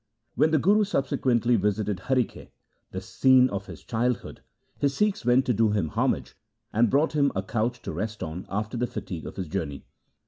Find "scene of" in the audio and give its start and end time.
3.01-3.67